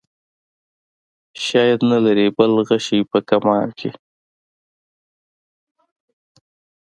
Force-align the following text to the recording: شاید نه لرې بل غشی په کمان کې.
شاید 1.45 1.79
نه 1.89 1.97
لرې 2.05 2.27
بل 2.37 2.51
غشی 2.67 2.99
په 3.11 3.19
کمان 3.29 3.67
کې. 3.79 3.89